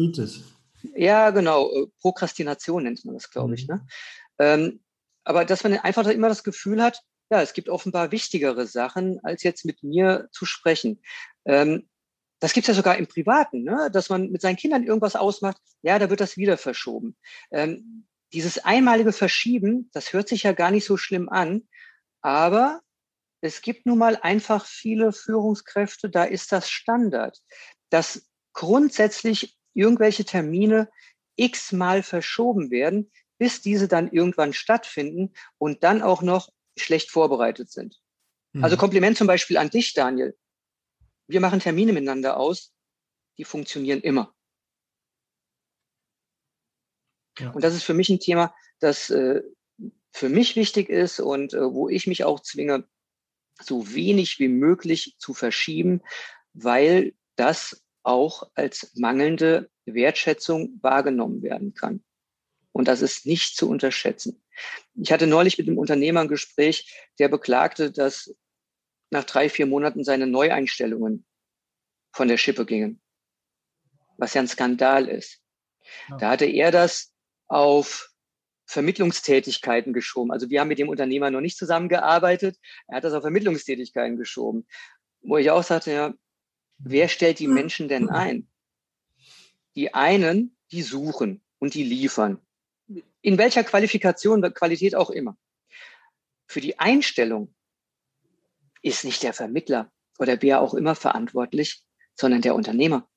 [0.96, 3.54] ja, genau, äh, Prokrastination nennt man das, glaube mhm.
[3.54, 3.68] ich.
[3.70, 3.88] Ne?
[4.38, 4.82] Ähm,
[5.24, 7.00] aber dass man einfach immer das Gefühl hat,
[7.32, 11.02] ja, es gibt offenbar wichtigere Sachen, als jetzt mit mir zu sprechen.
[11.46, 11.88] Ähm,
[12.40, 13.90] das gibt's ja sogar im Privaten, ne?
[13.94, 17.16] dass man mit seinen Kindern irgendwas ausmacht, ja, da wird das wieder verschoben.
[17.50, 21.68] Ähm, dieses einmalige Verschieben, das hört sich ja gar nicht so schlimm an,
[22.22, 22.82] aber
[23.42, 27.40] es gibt nun mal einfach viele Führungskräfte, da ist das Standard,
[27.90, 30.90] dass grundsätzlich irgendwelche Termine
[31.36, 38.00] x-mal verschoben werden, bis diese dann irgendwann stattfinden und dann auch noch schlecht vorbereitet sind.
[38.54, 38.64] Mhm.
[38.64, 40.36] Also Kompliment zum Beispiel an dich, Daniel.
[41.28, 42.74] Wir machen Termine miteinander aus,
[43.38, 44.35] die funktionieren immer.
[47.40, 47.52] Ja.
[47.52, 49.42] Und das ist für mich ein Thema, das äh,
[50.12, 52.88] für mich wichtig ist und äh, wo ich mich auch zwinge,
[53.62, 56.02] so wenig wie möglich zu verschieben,
[56.54, 62.04] weil das auch als mangelnde Wertschätzung wahrgenommen werden kann.
[62.72, 64.44] Und das ist nicht zu unterschätzen.
[64.94, 68.36] Ich hatte neulich mit einem Unternehmer ein Gespräch, der beklagte, dass
[69.10, 71.26] nach drei, vier Monaten seine Neueinstellungen
[72.14, 73.02] von der Schippe gingen,
[74.18, 75.42] was ja ein Skandal ist.
[76.10, 76.18] Ja.
[76.18, 77.15] Da hatte er das
[77.48, 78.16] auf
[78.66, 80.32] Vermittlungstätigkeiten geschoben.
[80.32, 82.58] Also wir haben mit dem Unternehmer noch nicht zusammengearbeitet.
[82.88, 84.66] Er hat das auf Vermittlungstätigkeiten geschoben.
[85.22, 86.14] Wo ich auch sagte, ja,
[86.78, 88.48] wer stellt die Menschen denn ein?
[89.76, 92.40] Die einen, die suchen und die liefern.
[93.22, 95.38] In welcher Qualifikation, Qualität auch immer.
[96.48, 97.54] Für die Einstellung
[98.82, 101.84] ist nicht der Vermittler oder wer auch immer verantwortlich,
[102.16, 103.10] sondern der Unternehmer.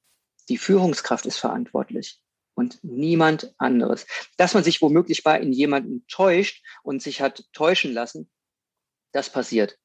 [0.49, 2.21] Die Führungskraft ist verantwortlich
[2.59, 4.05] und niemand anderes.
[4.37, 8.29] Dass man sich womöglich bei in jemanden täuscht und sich hat täuschen lassen,
[9.13, 9.79] das passiert.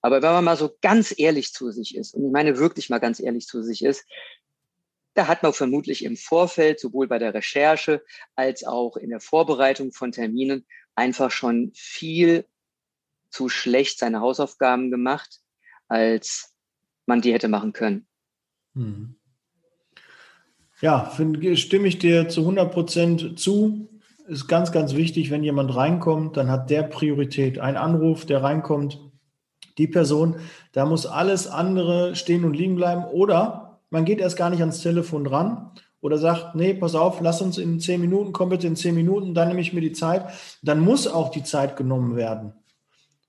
[0.00, 3.00] Aber wenn man mal so ganz ehrlich zu sich ist, und ich meine wirklich mal
[3.00, 4.06] ganz ehrlich zu sich ist,
[5.14, 8.04] da hat man vermutlich im Vorfeld, sowohl bei der Recherche
[8.36, 10.64] als auch in der Vorbereitung von Terminen,
[10.94, 12.46] einfach schon viel
[13.28, 15.40] zu schlecht seine Hausaufgaben gemacht,
[15.88, 16.54] als
[17.06, 18.06] man die hätte machen können.
[18.74, 19.19] Hm.
[20.80, 23.88] Ja, find, stimme ich dir zu 100 Prozent zu.
[24.26, 27.58] Ist ganz, ganz wichtig, wenn jemand reinkommt, dann hat der Priorität.
[27.58, 29.00] Ein Anruf, der reinkommt,
[29.76, 30.36] die Person,
[30.72, 33.04] da muss alles andere stehen und liegen bleiben.
[33.04, 37.42] Oder man geht erst gar nicht ans Telefon dran oder sagt, nee, pass auf, lass
[37.42, 40.26] uns in zehn Minuten, komm bitte in zehn Minuten, dann nehme ich mir die Zeit.
[40.62, 42.52] Dann muss auch die Zeit genommen werden.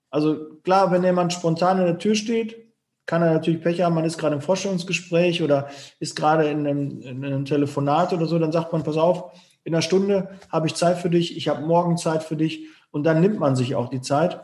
[0.09, 2.70] Also klar, wenn jemand spontan in der Tür steht,
[3.11, 5.67] kann er natürlich Pech haben, man ist gerade im Vorstellungsgespräch oder
[5.99, 9.75] ist gerade in einem, in einem Telefonat oder so, dann sagt man, pass auf, in
[9.75, 13.19] einer Stunde habe ich Zeit für dich, ich habe morgen Zeit für dich und dann
[13.19, 14.39] nimmt man sich auch die Zeit.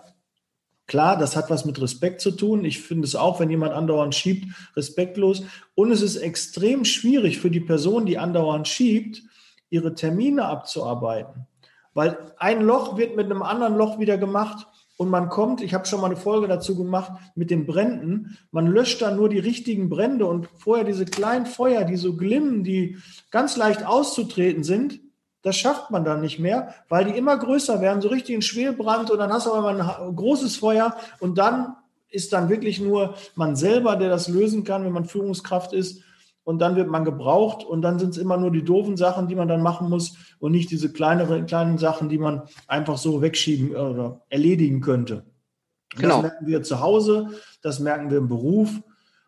[0.86, 2.66] Klar, das hat was mit Respekt zu tun.
[2.66, 5.44] Ich finde es auch, wenn jemand andauernd schiebt, respektlos.
[5.74, 9.24] Und es ist extrem schwierig für die Person, die andauernd schiebt,
[9.70, 11.48] ihre Termine abzuarbeiten.
[11.94, 15.86] Weil ein Loch wird mit einem anderen Loch wieder gemacht und man kommt, ich habe
[15.86, 19.90] schon mal eine Folge dazu gemacht mit den Bränden, man löscht dann nur die richtigen
[19.90, 22.98] Brände und vorher diese kleinen Feuer, die so glimmen, die
[23.32, 25.00] ganz leicht auszutreten sind,
[25.44, 29.12] das schafft man dann nicht mehr, weil die immer größer werden, so richtig ein Schwelbrand
[29.12, 31.76] und dann hast du aber ein großes Feuer und dann
[32.10, 36.02] ist dann wirklich nur man selber, der das lösen kann, wenn man Führungskraft ist
[36.48, 39.36] und dann wird man gebraucht und dann sind es immer nur die doofen Sachen, die
[39.36, 43.76] man dann machen muss und nicht diese kleineren, kleinen Sachen, die man einfach so wegschieben
[43.76, 45.26] oder erledigen könnte.
[45.98, 46.22] Genau.
[46.22, 47.32] Das merken wir zu Hause,
[47.62, 48.70] das merken wir im Beruf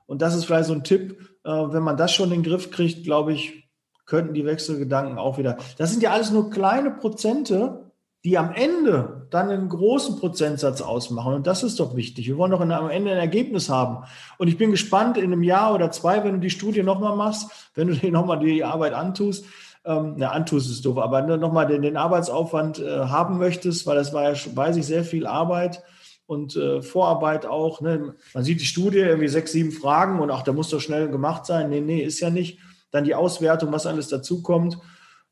[0.05, 2.71] und das ist vielleicht so ein Tipp, äh, wenn man das schon in den Griff
[2.71, 3.69] kriegt, glaube ich,
[4.05, 5.57] könnten die Wechselgedanken auch wieder.
[5.77, 7.91] Das sind ja alles nur kleine Prozente,
[8.23, 11.33] die am Ende dann einen großen Prozentsatz ausmachen.
[11.33, 12.27] Und das ist doch wichtig.
[12.27, 14.05] Wir wollen doch am Ende ein Ergebnis haben.
[14.37, 17.71] Und ich bin gespannt, in einem Jahr oder zwei, wenn du die Studie nochmal machst,
[17.75, 19.45] wenn du dir nochmal die Arbeit antust,
[19.85, 24.13] ähm, na, antust ist doof, aber nochmal den, den Arbeitsaufwand äh, haben möchtest, weil das
[24.13, 25.83] war ja, weiß ich, sehr viel Arbeit
[26.25, 27.81] und äh, Vorarbeit auch.
[27.81, 28.13] Ne?
[28.33, 31.45] Man sieht die Studie, irgendwie sechs, sieben Fragen und ach, da muss doch schnell gemacht
[31.45, 31.69] sein.
[31.69, 32.59] Nee, nee, ist ja nicht.
[32.91, 34.77] Dann die Auswertung, was alles dazukommt.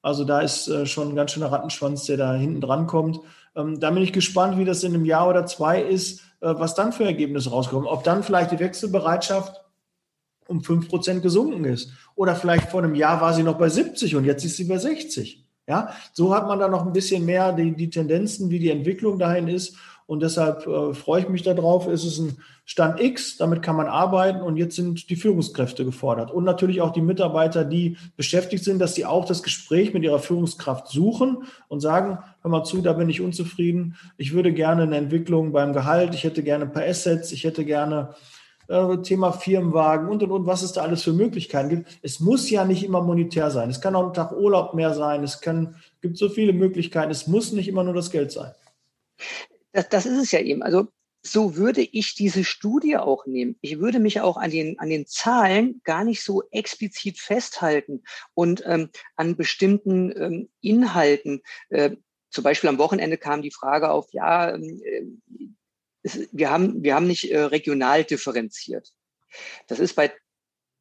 [0.08, 3.20] Also da ist äh, schon ein ganz schöner Rattenschwanz, der da hinten dran kommt.
[3.58, 6.76] Ähm, da bin ich gespannt, wie das in einem Jahr oder zwei ist, äh, was
[6.76, 7.86] dann für Ergebnisse rauskommen.
[7.86, 9.66] Ob dann vielleicht die Wechselbereitschaft
[10.48, 11.92] um 5% gesunken ist.
[12.16, 14.78] Oder vielleicht vor einem Jahr war sie noch bei 70 und jetzt ist sie bei
[14.78, 15.44] 60.
[15.68, 19.20] Ja, so hat man dann noch ein bisschen mehr die, die Tendenzen, wie die Entwicklung
[19.20, 19.76] dahin ist.
[20.08, 21.86] Und deshalb äh, freue ich mich darauf.
[21.86, 26.32] Es ist ein Stand X, damit kann man arbeiten und jetzt sind die Führungskräfte gefordert.
[26.32, 30.20] Und natürlich auch die Mitarbeiter, die beschäftigt sind, dass sie auch das Gespräch mit ihrer
[30.20, 33.96] Führungskraft suchen und sagen, hör mal zu, da bin ich unzufrieden.
[34.18, 37.66] Ich würde gerne eine Entwicklung beim Gehalt, ich hätte gerne ein paar Assets, ich hätte
[37.66, 38.16] gerne
[38.70, 42.00] äh, Thema Firmenwagen und und und, was es da alles für Möglichkeiten gibt.
[42.02, 43.70] Es muss ja nicht immer monetär sein.
[43.70, 45.24] Es kann auch ein Tag Urlaub mehr sein.
[45.24, 47.12] Es kann, gibt so viele Möglichkeiten.
[47.12, 48.52] Es muss nicht immer nur das Geld sein.
[49.72, 50.64] Das, das ist es ja eben.
[50.64, 50.88] Also
[51.22, 53.58] so würde ich diese Studie auch nehmen.
[53.62, 58.04] Ich würde mich auch an den, an den Zahlen gar nicht so explizit festhalten
[58.34, 61.42] und ähm, an bestimmten ähm, Inhalten.
[61.70, 61.98] Äh,
[62.30, 65.04] zum Beispiel am Wochenende kam die Frage auf, ja, ähm, äh,
[66.04, 68.94] es, wir, haben, wir haben nicht äh, regional differenziert.
[69.68, 70.14] Das ist bei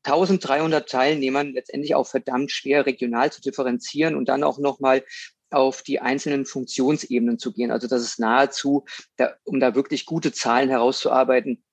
[0.04, 5.04] 1300 Teilnehmern letztendlich auch verdammt schwer, regional zu differenzieren und dann auch nochmal
[5.50, 7.70] auf die einzelnen Funktionsebenen zu gehen.
[7.70, 8.84] Also das ist nahezu,
[9.16, 11.64] da, um da wirklich gute Zahlen herauszuarbeiten,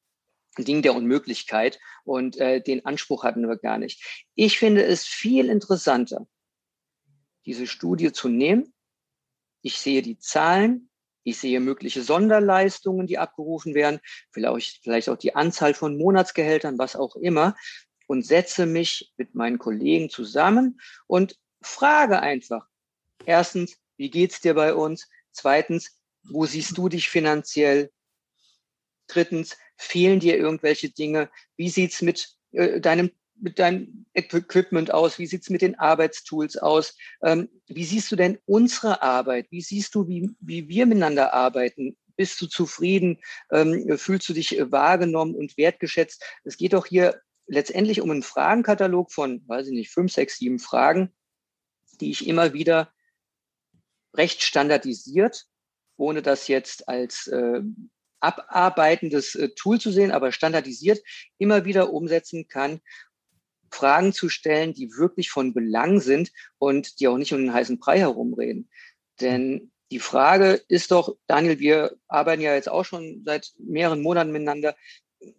[0.55, 1.79] ein Ding der Unmöglichkeit.
[2.03, 4.25] Und äh, den Anspruch hatten wir gar nicht.
[4.35, 6.27] Ich finde es viel interessanter,
[7.45, 8.73] diese Studie zu nehmen.
[9.61, 10.89] Ich sehe die Zahlen,
[11.23, 13.99] ich sehe mögliche Sonderleistungen, die abgerufen werden,
[14.31, 17.55] vielleicht, vielleicht auch die Anzahl von Monatsgehältern, was auch immer,
[18.07, 22.67] und setze mich mit meinen Kollegen zusammen und frage einfach,
[23.25, 25.07] Erstens, wie geht's dir bei uns?
[25.31, 27.91] Zweitens, wo siehst du dich finanziell?
[29.07, 31.29] Drittens, fehlen dir irgendwelche Dinge?
[31.57, 35.19] Wie sieht's mit äh, deinem mit deinem Equipment aus?
[35.19, 36.95] Wie sieht's mit den Arbeitstools aus?
[37.23, 39.47] Ähm, wie siehst du denn unsere Arbeit?
[39.49, 41.97] Wie siehst du, wie, wie wir miteinander arbeiten?
[42.15, 43.19] Bist du zufrieden?
[43.51, 46.23] Ähm, fühlst du dich wahrgenommen und wertgeschätzt?
[46.43, 50.59] Es geht doch hier letztendlich um einen Fragenkatalog von, weiß ich nicht, fünf, sechs, sieben
[50.59, 51.11] Fragen,
[51.99, 52.93] die ich immer wieder
[54.15, 55.45] recht standardisiert,
[55.97, 57.61] ohne das jetzt als äh,
[58.19, 60.99] abarbeitendes äh, Tool zu sehen, aber standardisiert
[61.37, 62.79] immer wieder umsetzen kann,
[63.69, 67.79] Fragen zu stellen, die wirklich von Belang sind und die auch nicht um den heißen
[67.79, 68.69] Brei herumreden.
[69.19, 74.31] Denn die Frage ist doch, Daniel, wir arbeiten ja jetzt auch schon seit mehreren Monaten
[74.31, 74.75] miteinander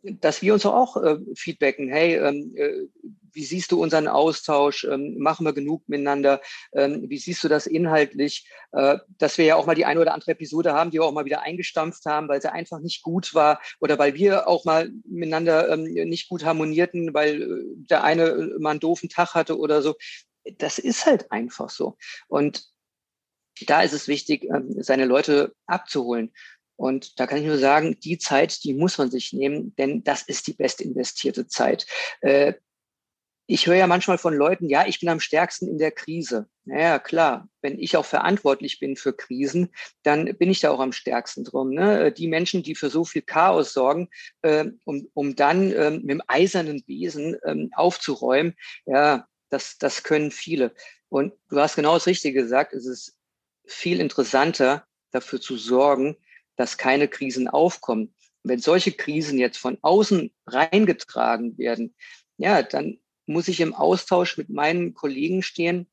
[0.03, 2.87] dass wir uns auch äh, feedbacken, hey, ähm, äh,
[3.33, 4.85] wie siehst du unseren Austausch?
[4.85, 6.41] Ähm, machen wir genug miteinander?
[6.73, 8.49] Ähm, wie siehst du das inhaltlich?
[8.73, 11.13] Äh, dass wir ja auch mal die eine oder andere Episode haben, die wir auch
[11.13, 14.91] mal wieder eingestampft haben, weil sie einfach nicht gut war oder weil wir auch mal
[15.05, 17.47] miteinander ähm, nicht gut harmonierten, weil äh,
[17.91, 19.95] der eine äh, mal einen doofen Tag hatte oder so.
[20.59, 21.97] Das ist halt einfach so.
[22.29, 22.65] Und
[23.67, 26.33] da ist es wichtig, ähm, seine Leute abzuholen.
[26.77, 30.23] Und da kann ich nur sagen, die Zeit, die muss man sich nehmen, denn das
[30.23, 31.87] ist die best investierte Zeit.
[32.21, 32.55] Äh,
[33.47, 36.49] ich höre ja manchmal von Leuten, ja, ich bin am stärksten in der Krise.
[36.65, 39.69] Naja, klar, wenn ich auch verantwortlich bin für Krisen,
[40.03, 41.71] dann bin ich da auch am stärksten drum.
[41.71, 42.11] Ne?
[42.11, 44.09] Die Menschen, die für so viel Chaos sorgen,
[44.41, 48.55] äh, um, um dann äh, mit dem eisernen Besen äh, aufzuräumen,
[48.87, 50.75] ja, das, das können viele.
[51.11, 53.15] Und du hast genau das Richtige gesagt, es ist
[53.67, 56.17] viel interessanter, dafür zu sorgen,
[56.57, 58.15] dass keine Krisen aufkommen.
[58.47, 61.95] wenn solche Krisen jetzt von außen reingetragen werden,
[62.37, 65.91] ja, dann muss ich im Austausch mit meinen Kollegen stehen.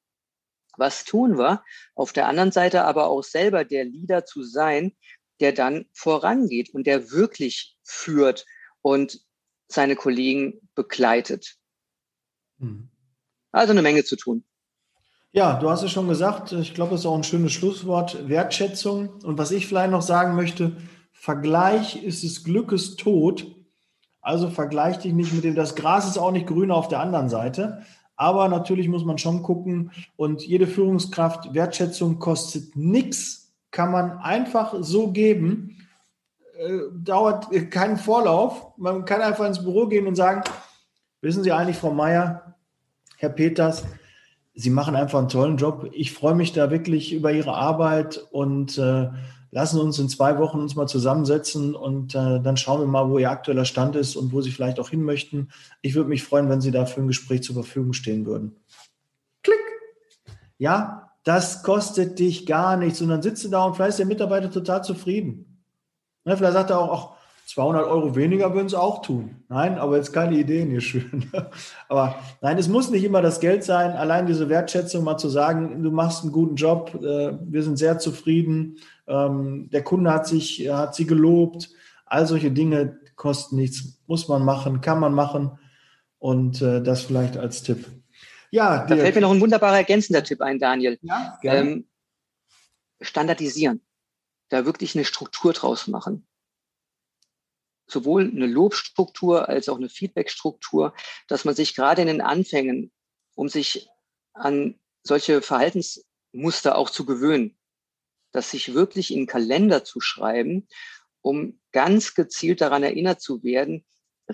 [0.76, 1.64] Was tun wir?
[1.96, 4.96] Auf der anderen Seite aber auch selber der Leader zu sein,
[5.40, 8.46] der dann vorangeht und der wirklich führt
[8.82, 9.22] und
[9.70, 11.56] seine Kollegen begleitet.
[12.58, 12.90] Mhm.
[13.52, 14.44] Also eine Menge zu tun.
[15.34, 16.52] Ja, du hast es schon gesagt.
[16.52, 18.28] Ich glaube, es ist auch ein schönes Schlusswort.
[18.28, 19.10] Wertschätzung.
[19.24, 20.76] Und was ich vielleicht noch sagen möchte,
[21.22, 23.46] Vergleich ist des Glückes Tod.
[24.22, 27.30] Also vergleich dich nicht mit dem, das Gras ist auch nicht grüner auf der anderen
[27.30, 27.84] Seite.
[28.16, 34.74] Aber natürlich muss man schon gucken und jede Führungskraft, Wertschätzung kostet nichts, kann man einfach
[34.80, 35.78] so geben,
[36.58, 38.74] äh, dauert keinen Vorlauf.
[38.78, 40.42] Man kann einfach ins Büro gehen und sagen,
[41.22, 42.56] wissen Sie eigentlich, Frau Meier,
[43.18, 43.86] Herr Peters,
[44.54, 45.90] Sie machen einfach einen tollen Job.
[45.94, 49.10] Ich freue mich da wirklich über Ihre Arbeit und äh,
[49.52, 53.18] lassen uns in zwei Wochen uns mal zusammensetzen und äh, dann schauen wir mal, wo
[53.18, 55.50] Ihr aktueller Stand ist und wo Sie vielleicht auch hin möchten.
[55.82, 58.56] Ich würde mich freuen, wenn Sie da für ein Gespräch zur Verfügung stehen würden.
[59.44, 59.60] Klick.
[60.58, 63.02] Ja, das kostet dich gar nichts.
[63.02, 65.64] Und dann sitzt du da und vielleicht ist der Mitarbeiter total zufrieden.
[66.24, 67.16] Ne, vielleicht sagt er auch,
[67.48, 69.44] 200 Euro weniger würden es auch tun.
[69.50, 71.30] Nein, aber jetzt keine Ideen hier schön.
[71.90, 73.92] aber nein, es muss nicht immer das Geld sein.
[73.92, 78.00] Allein diese Wertschätzung mal zu sagen, du machst einen guten Job, äh, wir sind sehr
[78.00, 78.78] zufrieden,
[79.08, 81.70] ähm, der Kunde hat sich, hat sie gelobt.
[82.06, 85.52] All solche Dinge kosten nichts, muss man machen, kann man machen.
[86.20, 87.86] Und äh, das vielleicht als Tipp.
[88.52, 91.00] Ja, da fällt mir noch ein wunderbarer ergänzender Tipp ein, Daniel.
[91.02, 91.72] Ja, gerne.
[91.72, 91.86] Ähm,
[93.02, 93.82] standardisieren.
[94.50, 96.28] Da wirklich eine Struktur draus machen
[97.92, 100.94] sowohl eine Lobstruktur als auch eine Feedbackstruktur,
[101.28, 102.92] dass man sich gerade in den Anfängen,
[103.36, 103.88] um sich
[104.34, 107.58] an solche Verhaltensmuster auch zu gewöhnen,
[108.32, 110.68] dass sich wirklich in Kalender zu schreiben,
[111.22, 113.86] um ganz gezielt daran erinnert zu werden,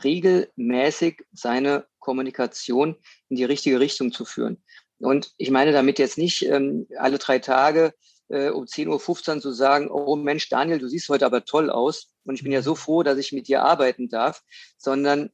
[0.04, 2.96] regelmäßig seine Kommunikation
[3.30, 4.63] in die richtige Richtung zu führen.
[5.00, 7.93] Und ich meine damit jetzt nicht ähm, alle drei Tage
[8.30, 12.12] äh, um 10.15 Uhr zu sagen, oh Mensch, Daniel, du siehst heute aber toll aus
[12.27, 14.43] und ich bin ja so froh, dass ich mit dir arbeiten darf,
[14.77, 15.31] sondern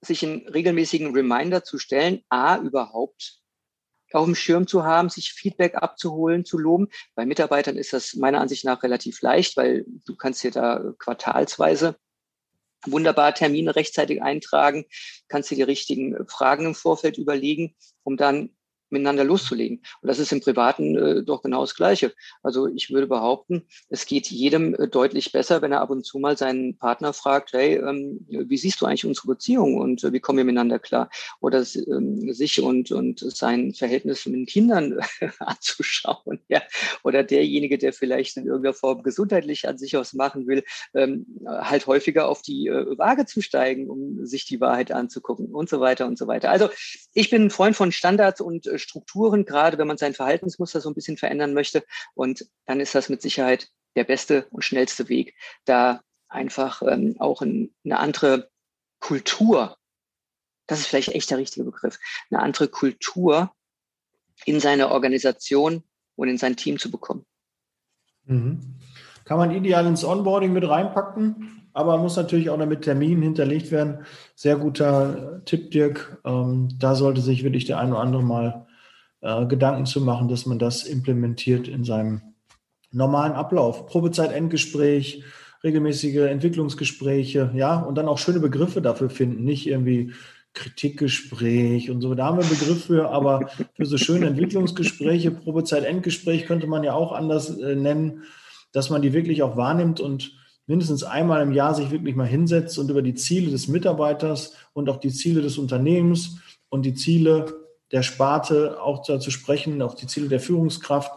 [0.00, 3.40] sich einen regelmäßigen Reminder zu stellen, a, überhaupt
[4.12, 6.88] auf dem Schirm zu haben, sich Feedback abzuholen, zu loben.
[7.16, 11.96] Bei Mitarbeitern ist das meiner Ansicht nach relativ leicht, weil du kannst dir da quartalsweise
[12.86, 14.84] wunderbar Termine rechtzeitig eintragen,
[15.28, 18.50] kannst dir die richtigen Fragen im Vorfeld überlegen, um dann
[18.94, 19.82] miteinander loszulegen.
[20.00, 22.14] Und das ist im Privaten äh, doch genau das Gleiche.
[22.42, 26.18] Also ich würde behaupten, es geht jedem äh, deutlich besser, wenn er ab und zu
[26.18, 30.20] mal seinen Partner fragt, hey, ähm, wie siehst du eigentlich unsere Beziehung und äh, wie
[30.20, 31.10] kommen wir miteinander klar?
[31.40, 34.98] Oder ähm, sich und, und sein Verhältnis mit den Kindern
[35.38, 36.40] anzuschauen.
[36.48, 36.62] Ja?
[37.02, 40.64] Oder derjenige, der vielleicht in irgendeiner Form gesundheitlich an sich was machen will,
[40.94, 45.68] ähm, halt häufiger auf die äh, Waage zu steigen, um sich die Wahrheit anzugucken und
[45.68, 46.50] so weiter und so weiter.
[46.50, 46.68] Also
[47.12, 50.88] ich bin ein Freund von Standards und äh, Strukturen, gerade wenn man sein Verhaltensmuster so
[50.88, 51.84] ein bisschen verändern möchte.
[52.14, 57.42] Und dann ist das mit Sicherheit der beste und schnellste Weg, da einfach ähm, auch
[57.42, 58.48] ein, eine andere
[59.00, 59.76] Kultur
[60.66, 61.98] das ist vielleicht echt der richtige Begriff,
[62.30, 63.50] eine andere Kultur
[64.46, 65.82] in seine Organisation
[66.16, 67.24] und in sein Team zu bekommen.
[68.24, 68.76] Mhm.
[69.24, 73.70] Kann man ideal ins Onboarding mit reinpacken, aber muss natürlich auch noch mit Terminen hinterlegt
[73.70, 74.04] werden.
[74.34, 76.20] Sehr guter Tipp, Dirk.
[76.24, 78.66] Ähm, da sollte sich wirklich der eine oder andere mal
[79.24, 82.20] äh, Gedanken zu machen, dass man das implementiert in seinem
[82.92, 83.86] normalen Ablauf.
[83.86, 85.24] Probezeit, Endgespräch,
[85.64, 90.12] regelmäßige Entwicklungsgespräche, ja, und dann auch schöne Begriffe dafür finden, nicht irgendwie
[90.52, 92.14] Kritikgespräch und so.
[92.14, 96.84] Da haben wir einen Begriff für, aber für so schöne Entwicklungsgespräche, Probezeit, Endgespräch könnte man
[96.84, 98.24] ja auch anders äh, nennen,
[98.72, 100.32] dass man die wirklich auch wahrnimmt und
[100.66, 104.90] mindestens einmal im Jahr sich wirklich mal hinsetzt und über die Ziele des Mitarbeiters und
[104.90, 107.63] auch die Ziele des Unternehmens und die Ziele
[107.94, 111.12] der Sparte auch zu sprechen, auch die Ziele der Führungskraft.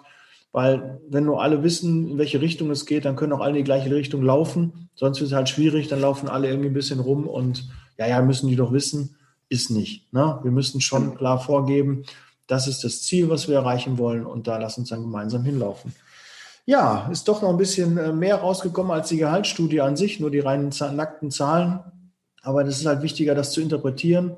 [0.53, 3.57] Weil wenn nur alle wissen, in welche Richtung es geht, dann können auch alle in
[3.57, 4.89] die gleiche Richtung laufen.
[4.95, 7.67] Sonst wird es halt schwierig, dann laufen alle irgendwie ein bisschen rum und
[7.97, 9.17] ja, ja, müssen die doch wissen
[9.49, 10.11] ist nicht.
[10.13, 10.39] Ne?
[10.43, 12.03] Wir müssen schon klar vorgeben,
[12.47, 15.93] das ist das Ziel, was wir erreichen wollen und da lass uns dann gemeinsam hinlaufen.
[16.65, 20.31] Ja, ist doch noch ein bisschen äh, mehr rausgekommen als die Gehaltsstudie an sich, nur
[20.31, 21.79] die reinen nackten Zahlen.
[22.41, 24.35] Aber das ist halt wichtiger, das zu interpretieren.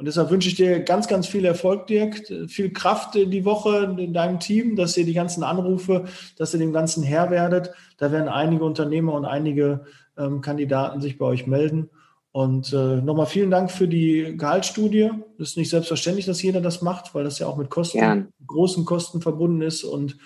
[0.00, 3.94] Und deshalb wünsche ich dir ganz, ganz viel Erfolg, Dirk, viel Kraft in die Woche
[3.98, 6.06] in deinem Team, dass ihr die ganzen Anrufe,
[6.38, 7.72] dass ihr dem Ganzen Herr werdet.
[7.98, 9.84] Da werden einige Unternehmer und einige
[10.16, 11.90] ähm, Kandidaten sich bei euch melden.
[12.32, 15.10] Und äh, nochmal vielen Dank für die Gehaltsstudie.
[15.36, 18.24] Das ist nicht selbstverständlich, dass jeder das macht, weil das ja auch mit Kosten, ja.
[18.46, 19.84] großen Kosten verbunden ist.
[19.84, 20.16] Und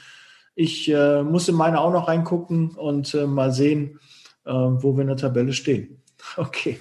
[0.54, 3.98] ich äh, muss in meine auch noch reingucken und äh, mal sehen,
[4.44, 6.00] äh, wo wir in der Tabelle stehen.
[6.36, 6.78] Okay.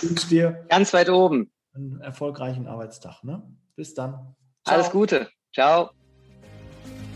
[0.00, 3.24] Ich wünsche dir ganz weit oben einen erfolgreichen Arbeitstag.
[3.24, 3.42] Ne?
[3.76, 4.34] Bis dann.
[4.64, 4.76] Ciao.
[4.76, 5.28] Alles Gute.
[5.54, 5.90] Ciao.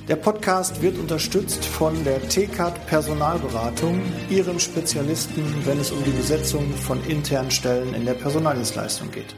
[0.08, 4.00] Der Podcast wird unterstützt von der TCAT Personalberatung,
[4.30, 9.36] ihrem Spezialisten, wenn es um die Besetzung von internen Stellen in der Personaldienstleistung geht.